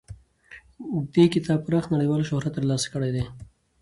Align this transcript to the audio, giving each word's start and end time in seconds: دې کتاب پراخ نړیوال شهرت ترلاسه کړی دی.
دې 1.13 1.25
کتاب 1.33 1.59
پراخ 1.67 1.85
نړیوال 1.95 2.21
شهرت 2.29 2.51
ترلاسه 2.57 2.87
کړی 2.93 3.09
دی. 3.15 3.23